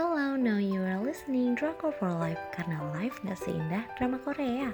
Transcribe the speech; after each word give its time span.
Hello, 0.00 0.32
now 0.32 0.56
you 0.56 0.80
are 0.80 0.96
listening 0.96 1.52
Drama 1.52 1.92
for 1.92 2.08
Life 2.08 2.40
karena 2.56 2.80
life 2.96 3.20
gak 3.20 3.36
seindah 3.36 3.84
drama 4.00 4.16
Korea. 4.24 4.72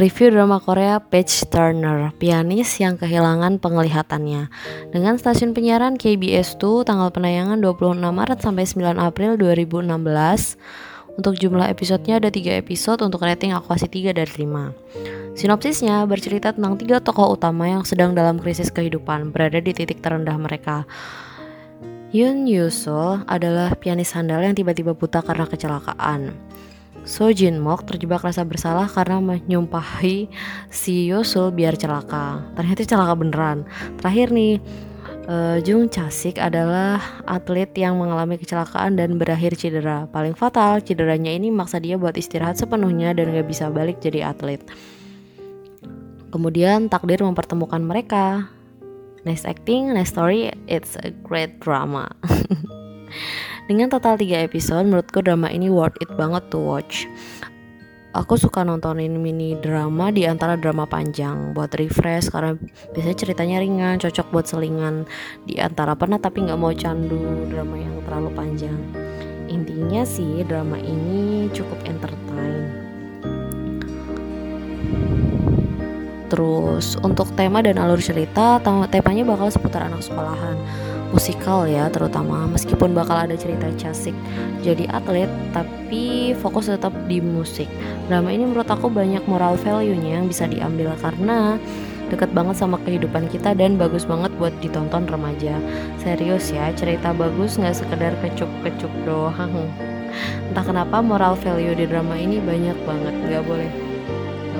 Review 0.00 0.32
drama 0.32 0.56
Korea 0.56 0.96
Page 1.04 1.44
Turner, 1.52 2.16
pianis 2.16 2.80
yang 2.80 2.96
kehilangan 2.96 3.60
penglihatannya. 3.60 4.48
Dengan 4.96 5.20
stasiun 5.20 5.52
penyiaran 5.52 6.00
KBS 6.00 6.56
2 6.56 6.88
tanggal 6.88 7.12
penayangan 7.12 7.60
26 7.60 8.00
Maret 8.00 8.40
sampai 8.40 8.64
9 8.64 8.96
April 8.96 9.36
2016. 9.36 10.56
Untuk 11.12 11.36
jumlah 11.36 11.68
episodenya 11.68 12.16
ada 12.16 12.32
3 12.32 12.56
episode 12.56 13.04
untuk 13.04 13.20
rating 13.20 13.52
aku 13.52 13.76
kasih 13.76 14.12
3 14.12 14.16
dari 14.16 14.32
5. 14.48 15.36
Sinopsisnya 15.36 16.04
bercerita 16.08 16.56
tentang 16.56 16.80
tiga 16.80 17.00
tokoh 17.04 17.36
utama 17.36 17.68
yang 17.68 17.84
sedang 17.84 18.16
dalam 18.16 18.40
krisis 18.40 18.72
kehidupan, 18.72 19.32
berada 19.32 19.60
di 19.60 19.72
titik 19.76 20.00
terendah 20.00 20.36
mereka. 20.40 20.88
Yun 22.12 22.44
Yusul 22.44 23.24
adalah 23.24 23.72
pianis 23.76 24.12
handal 24.12 24.44
yang 24.44 24.52
tiba-tiba 24.52 24.92
buta 24.92 25.24
karena 25.24 25.48
kecelakaan. 25.48 26.36
So 27.08 27.32
Jin 27.32 27.58
Mok 27.58 27.88
terjebak 27.88 28.22
rasa 28.22 28.46
bersalah 28.46 28.86
karena 28.86 29.18
menyumpahi 29.18 30.28
si 30.70 31.08
Yosul 31.08 31.50
biar 31.50 31.74
celaka. 31.74 32.40
Ternyata 32.54 32.84
celaka 32.84 33.14
beneran. 33.16 33.58
Terakhir 33.98 34.30
nih, 34.30 34.60
uh, 35.28 35.58
Jung 35.62 35.90
Chasik 35.90 36.38
adalah 36.38 36.98
atlet 37.26 37.70
yang 37.78 37.98
mengalami 37.98 38.38
kecelakaan 38.38 38.98
dan 38.98 39.18
berakhir 39.18 39.54
cedera. 39.54 40.06
Paling 40.10 40.34
fatal, 40.34 40.82
cederanya 40.82 41.30
ini 41.30 41.52
maksa 41.52 41.78
dia 41.78 41.98
buat 41.98 42.16
istirahat 42.18 42.58
sepenuhnya 42.58 43.14
dan 43.14 43.30
gak 43.30 43.46
bisa 43.46 43.68
balik 43.70 44.00
jadi 44.02 44.32
atlet. 44.32 44.62
Kemudian 46.32 46.88
takdir 46.88 47.20
mempertemukan 47.20 47.82
mereka. 47.84 48.48
Nice 49.22 49.46
acting, 49.46 49.94
nice 49.94 50.10
story, 50.10 50.50
it's 50.66 50.98
a 50.98 51.14
great 51.22 51.62
drama. 51.62 52.10
Dengan 53.70 53.86
total 53.86 54.18
3 54.18 54.48
episode, 54.50 54.82
menurutku 54.90 55.22
drama 55.22 55.46
ini 55.46 55.70
worth 55.70 55.94
it 56.02 56.10
banget 56.18 56.42
to 56.50 56.58
watch. 56.58 57.06
Aku 58.12 58.36
suka 58.36 58.60
nontonin 58.60 59.16
mini 59.16 59.56
drama 59.56 60.12
di 60.12 60.28
antara 60.28 60.60
drama 60.60 60.84
panjang 60.84 61.56
buat 61.56 61.72
refresh 61.72 62.28
karena 62.28 62.52
biasanya 62.92 63.16
ceritanya 63.16 63.56
ringan, 63.64 63.96
cocok 63.96 64.28
buat 64.28 64.44
selingan 64.44 65.08
di 65.48 65.56
antara 65.56 65.96
pernah 65.96 66.20
tapi 66.20 66.44
nggak 66.44 66.60
mau 66.60 66.76
candu 66.76 67.48
drama 67.48 67.72
yang 67.80 67.96
terlalu 68.04 68.28
panjang. 68.36 68.76
Intinya 69.48 70.04
sih 70.04 70.44
drama 70.44 70.76
ini 70.76 71.48
cukup 71.56 71.80
entertain. 71.88 72.61
Terus. 76.32 76.96
Untuk 77.04 77.28
tema 77.36 77.60
dan 77.60 77.76
alur 77.76 78.00
cerita, 78.00 78.56
temanya 78.64 79.24
bakal 79.28 79.52
seputar 79.52 79.84
anak 79.84 80.00
sekolahan. 80.00 80.56
Musikal 81.12 81.68
ya 81.68 81.92
terutama. 81.92 82.48
Meskipun 82.48 82.96
bakal 82.96 83.28
ada 83.28 83.36
cerita 83.36 83.68
Casik 83.76 84.16
jadi 84.64 84.88
atlet 84.88 85.28
tapi 85.52 86.32
fokus 86.40 86.72
tetap 86.72 86.96
di 87.04 87.20
musik. 87.20 87.68
Drama 88.08 88.32
ini 88.32 88.48
menurut 88.48 88.64
aku 88.64 88.88
banyak 88.88 89.20
moral 89.28 89.60
value-nya 89.60 90.24
yang 90.24 90.26
bisa 90.32 90.48
diambil 90.48 90.96
karena 91.04 91.60
deket 92.08 92.32
banget 92.32 92.56
sama 92.56 92.80
kehidupan 92.80 93.28
kita 93.28 93.52
dan 93.52 93.76
bagus 93.76 94.08
banget 94.08 94.32
buat 94.40 94.56
ditonton 94.64 95.04
remaja. 95.04 95.60
Serius 96.00 96.48
ya 96.48 96.72
cerita 96.72 97.12
bagus 97.12 97.60
nggak 97.60 97.76
sekedar 97.76 98.16
kecup-kecup 98.24 98.92
doang. 99.04 99.68
Entah 100.48 100.64
kenapa 100.64 101.04
moral 101.04 101.36
value 101.36 101.76
di 101.76 101.84
drama 101.84 102.16
ini 102.16 102.40
banyak 102.40 102.76
banget 102.88 103.14
nggak 103.28 103.44
boleh 103.44 103.91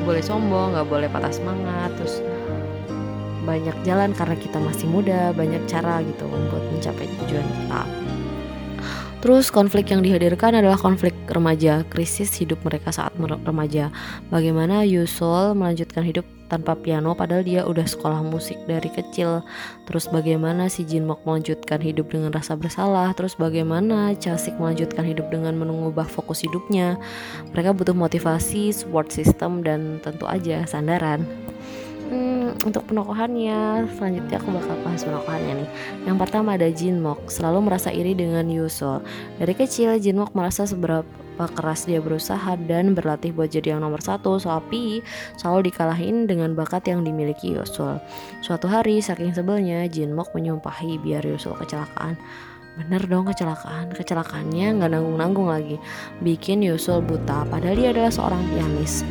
nggak 0.00 0.16
boleh 0.16 0.24
sombong 0.24 0.72
nggak 0.72 0.88
boleh 0.88 1.08
patah 1.12 1.28
semangat 1.28 1.92
terus 2.00 2.24
banyak 3.44 3.76
jalan 3.84 4.16
karena 4.16 4.36
kita 4.36 4.56
masih 4.60 4.86
muda, 4.88 5.32
banyak 5.36 5.60
cara 5.68 6.00
gitu 6.04 6.24
buat 6.28 6.64
mencapai 6.72 7.08
tujuan 7.08 7.44
kita. 7.44 7.82
Terus 9.20 9.52
konflik 9.52 9.92
yang 9.92 10.00
dihadirkan 10.00 10.56
adalah 10.56 10.80
konflik 10.80 11.12
remaja, 11.28 11.84
krisis 11.92 12.32
hidup 12.40 12.56
mereka 12.64 12.88
saat 12.88 13.12
remaja. 13.20 13.92
Bagaimana 14.32 14.88
Yusul 14.88 15.52
melanjutkan 15.52 16.08
hidup 16.08 16.24
tanpa 16.50 16.74
piano 16.74 17.14
padahal 17.14 17.46
dia 17.46 17.62
udah 17.62 17.86
sekolah 17.86 18.26
musik 18.26 18.58
dari 18.66 18.90
kecil. 18.90 19.46
Terus 19.86 20.10
bagaimana 20.10 20.66
si 20.66 20.82
Jinmok 20.82 21.22
melanjutkan 21.22 21.78
hidup 21.78 22.10
dengan 22.10 22.34
rasa 22.34 22.58
bersalah. 22.58 23.14
Terus 23.14 23.38
bagaimana 23.38 24.12
Chasik 24.18 24.58
melanjutkan 24.58 25.06
hidup 25.06 25.30
dengan 25.30 25.54
mengubah 25.54 26.10
fokus 26.10 26.42
hidupnya. 26.42 26.98
Mereka 27.54 27.70
butuh 27.78 27.94
motivasi, 27.94 28.74
support 28.74 29.14
system 29.14 29.62
dan 29.62 30.02
tentu 30.02 30.26
aja 30.26 30.66
sandaran 30.66 31.22
hmm, 32.10 32.66
untuk 32.66 32.82
penokohannya 32.90 33.86
selanjutnya 33.96 34.36
aku 34.42 34.50
bakal 34.52 34.76
bahas 34.82 35.02
penokohannya 35.06 35.64
nih 35.64 35.68
yang 36.10 36.18
pertama 36.18 36.58
ada 36.58 36.68
Jinmok 36.68 37.30
selalu 37.30 37.70
merasa 37.70 37.94
iri 37.94 38.12
dengan 38.18 38.44
Yusul 38.50 39.00
dari 39.38 39.54
kecil 39.54 39.96
Jinmok 39.96 40.34
merasa 40.34 40.66
seberapa 40.66 41.06
keras 41.36 41.86
dia 41.86 42.02
berusaha 42.02 42.56
dan 42.66 42.92
berlatih 42.96 43.30
buat 43.34 43.48
jadi 43.52 43.76
yang 43.76 43.82
nomor 43.84 44.02
satu 44.02 44.36
tapi 44.40 45.00
selalu 45.38 45.70
dikalahin 45.70 46.26
dengan 46.26 46.52
bakat 46.56 46.88
yang 46.90 47.04
dimiliki 47.06 47.54
Yusul 47.54 48.00
suatu 48.42 48.66
hari 48.66 48.98
saking 49.00 49.32
sebelnya 49.32 49.86
Jinmok 49.86 50.32
menyumpahi 50.32 51.00
biar 51.00 51.22
Yusul 51.26 51.56
kecelakaan 51.58 52.18
Bener 52.70 53.02
dong 53.10 53.26
kecelakaan 53.26 53.90
Kecelakaannya 53.90 54.78
nggak 54.78 54.94
nanggung-nanggung 54.94 55.50
lagi 55.50 55.76
Bikin 56.22 56.62
Yusul 56.62 57.02
buta 57.02 57.42
Padahal 57.50 57.74
dia 57.74 57.90
adalah 57.90 58.14
seorang 58.14 58.40
pianis 58.46 59.02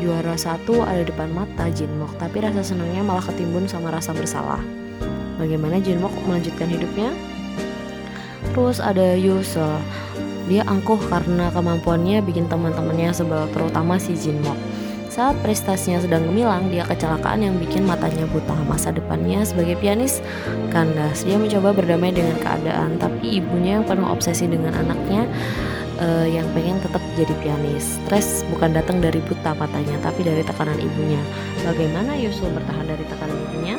Juara 0.00 0.32
satu 0.32 0.80
ada 0.80 1.04
depan 1.04 1.28
mata 1.28 1.68
Jinmok, 1.68 2.16
tapi 2.16 2.40
rasa 2.40 2.64
senangnya 2.64 3.04
malah 3.04 3.20
ketimbun 3.20 3.68
sama 3.68 3.92
rasa 3.92 4.16
bersalah. 4.16 4.64
Bagaimana 5.36 5.76
Jinmok 5.76 6.08
melanjutkan 6.24 6.72
hidupnya? 6.72 7.12
Terus 8.56 8.80
ada 8.80 9.12
Yusel. 9.12 9.76
Dia 10.50 10.66
angkuh 10.66 10.98
karena 11.06 11.54
kemampuannya 11.54 12.26
bikin 12.26 12.50
teman-temannya 12.50 13.14
sebel, 13.14 13.46
terutama 13.54 14.02
si 14.02 14.18
Jinmok. 14.18 14.58
Saat 15.10 15.38
prestasinya 15.42 16.02
sedang 16.02 16.26
gemilang, 16.26 16.70
dia 16.70 16.86
kecelakaan 16.86 17.42
yang 17.42 17.54
bikin 17.58 17.86
matanya 17.86 18.26
buta. 18.30 18.54
Masa 18.66 18.90
depannya 18.90 19.46
sebagai 19.46 19.78
pianis 19.78 20.18
kandas. 20.74 21.22
Dia 21.22 21.38
mencoba 21.38 21.74
berdamai 21.74 22.10
dengan 22.10 22.34
keadaan, 22.42 22.98
tapi 22.98 23.42
ibunya 23.42 23.78
yang 23.78 23.86
penuh 23.86 24.06
obsesi 24.06 24.50
dengan 24.50 24.74
anaknya 24.74 25.26
uh, 25.98 26.26
yang 26.26 26.46
pengen 26.54 26.78
tetap 26.82 27.02
jadi 27.14 27.34
pianis. 27.42 27.98
Stres 28.06 28.42
bukan 28.54 28.74
datang 28.74 28.98
dari 28.98 29.18
buta 29.22 29.54
matanya, 29.54 29.98
tapi 30.02 30.22
dari 30.26 30.42
tekanan 30.42 30.78
ibunya. 30.78 31.22
Bagaimana 31.62 32.14
Yusul 32.14 32.50
bertahan 32.54 32.86
dari 32.86 33.04
tekanan 33.06 33.38
ibunya? 33.50 33.76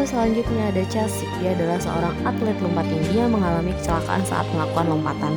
Selanjutnya 0.00 0.72
ada 0.72 0.82
Chasik, 0.88 1.28
dia 1.38 1.52
adalah 1.52 1.76
seorang 1.76 2.14
atlet 2.24 2.56
lompat 2.64 2.88
tinggi 2.88 3.20
yang 3.20 3.30
mengalami 3.30 3.76
kecelakaan 3.76 4.24
saat 4.24 4.48
melakukan 4.56 4.96
lompatan. 4.96 5.32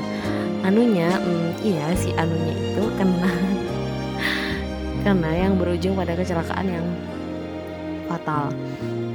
Anunya, 0.63 1.11
hmm, 1.11 1.59
iya 1.61 1.91
si 1.99 2.15
anunya 2.15 2.55
itu 2.55 2.83
kena. 2.95 3.33
Kena 5.03 5.31
yang 5.35 5.59
berujung 5.59 5.99
pada 5.99 6.15
kecelakaan 6.15 6.67
yang 6.71 6.87
fatal. 8.07 8.55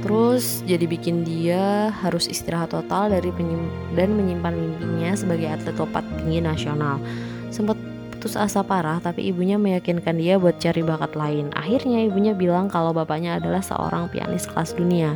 Terus 0.05 0.61
jadi 0.63 0.85
bikin 0.85 1.27
dia 1.27 1.91
harus 1.91 2.29
istirahat 2.29 2.71
total 2.71 3.11
dari 3.11 3.33
penyim 3.33 3.67
dan 3.97 4.15
menyimpan 4.15 4.53
mimpinya 4.53 5.11
sebagai 5.17 5.49
atlet 5.49 5.75
lompat 5.75 6.05
tinggi 6.21 6.39
nasional. 6.45 7.01
Sempat 7.49 7.88
putus 8.19 8.35
asa 8.35 8.67
parah 8.67 8.99
tapi 8.99 9.31
ibunya 9.31 9.55
meyakinkan 9.55 10.19
dia 10.19 10.35
buat 10.35 10.59
cari 10.59 10.83
bakat 10.83 11.15
lain. 11.15 11.55
Akhirnya 11.55 12.03
ibunya 12.03 12.35
bilang 12.35 12.67
kalau 12.67 12.91
bapaknya 12.91 13.39
adalah 13.39 13.63
seorang 13.63 14.11
pianis 14.11 14.43
kelas 14.43 14.75
dunia. 14.75 15.15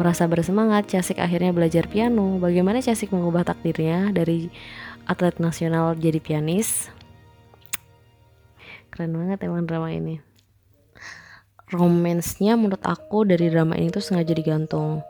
Merasa 0.00 0.24
bersemangat 0.24 0.88
Casik 0.88 1.20
akhirnya 1.20 1.52
belajar 1.52 1.84
piano. 1.84 2.40
Bagaimana 2.40 2.80
Casik 2.80 3.12
mengubah 3.12 3.44
takdirnya 3.44 4.08
dari 4.08 4.48
atlet 5.04 5.36
nasional 5.36 5.92
jadi 5.92 6.16
pianis? 6.16 6.88
Keren 8.88 9.12
banget 9.12 9.44
emang 9.44 9.68
drama 9.68 9.92
ini. 9.92 10.16
Romansnya 11.68 12.56
menurut 12.56 12.80
aku 12.88 13.28
dari 13.28 13.52
drama 13.52 13.76
ini 13.76 13.92
tuh 13.92 14.00
sengaja 14.00 14.32
digantung 14.32 15.04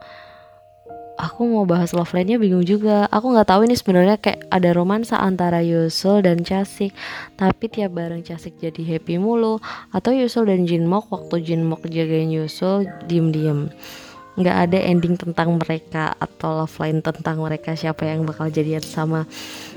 aku 1.23 1.47
mau 1.47 1.63
bahas 1.63 1.95
love 1.95 2.11
line-nya 2.11 2.43
bingung 2.43 2.67
juga. 2.67 3.07
Aku 3.07 3.31
nggak 3.31 3.47
tahu 3.47 3.71
ini 3.71 3.79
sebenarnya 3.79 4.19
kayak 4.19 4.51
ada 4.51 4.75
romansa 4.75 5.23
antara 5.23 5.63
Yusul 5.63 6.27
dan 6.27 6.43
Chasik 6.43 6.91
tapi 7.39 7.71
tiap 7.71 7.95
bareng 7.95 8.27
Chasik 8.27 8.59
jadi 8.59 8.83
happy 8.83 9.23
mulu. 9.23 9.63
Atau 9.95 10.11
Yusul 10.11 10.51
dan 10.51 10.67
Jinmok 10.67 11.07
waktu 11.15 11.47
Jinmok 11.47 11.87
jagain 11.87 12.35
Yusul 12.35 12.91
diem-diem. 13.07 13.71
Nggak 14.33 14.57
ada 14.69 14.79
ending 14.83 15.15
tentang 15.15 15.61
mereka 15.61 16.17
atau 16.19 16.65
love 16.65 16.77
line 16.83 17.05
tentang 17.05 17.37
mereka 17.39 17.77
siapa 17.79 18.09
yang 18.09 18.27
bakal 18.27 18.51
jadian 18.51 18.83
sama 18.83 19.29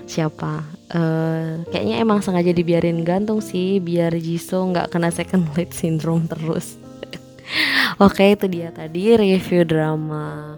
siapa. 0.10 0.66
Uh, 0.90 1.62
kayaknya 1.70 2.02
emang 2.02 2.24
sengaja 2.26 2.56
dibiarin 2.56 3.04
gantung 3.06 3.44
sih 3.44 3.84
biar 3.84 4.16
Jisoo 4.16 4.72
nggak 4.74 4.96
kena 4.96 5.14
second 5.14 5.46
lead 5.54 5.76
syndrome 5.76 6.26
terus. 6.26 6.80
Oke 8.06 8.34
itu 8.34 8.48
dia 8.48 8.72
tadi 8.72 9.14
review 9.20 9.68
drama 9.68 10.56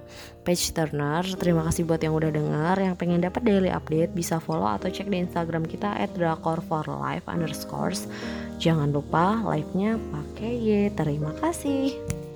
page 0.48 0.72
Turner. 0.72 1.28
Terima 1.36 1.68
kasih 1.68 1.84
buat 1.84 2.00
yang 2.00 2.16
udah 2.16 2.32
denger. 2.32 2.76
Yang 2.80 2.96
pengen 2.96 3.20
dapat 3.20 3.44
daily 3.44 3.68
update 3.68 4.16
bisa 4.16 4.40
follow 4.40 4.72
atau 4.72 4.88
cek 4.88 5.12
di 5.12 5.20
Instagram 5.28 5.68
kita 5.68 5.92
at 6.00 6.16
drakor 6.16 6.64
for 6.64 6.88
life 6.88 7.28
underscores. 7.28 8.08
Jangan 8.64 8.96
lupa 8.96 9.44
live-nya 9.44 10.00
pakai 10.00 10.56
Y. 10.56 10.72
Terima 10.96 11.36
kasih. 11.44 12.27